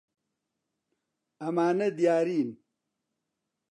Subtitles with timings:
[1.41, 2.49] ئەمانە دیارین.